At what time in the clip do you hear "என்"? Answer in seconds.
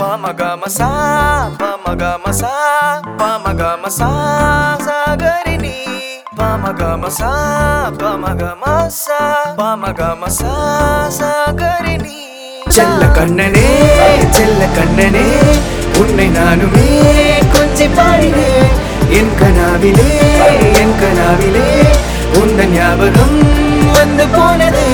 19.20-19.34, 20.82-20.96